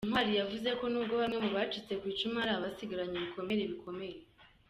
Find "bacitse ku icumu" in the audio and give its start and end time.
1.57-2.35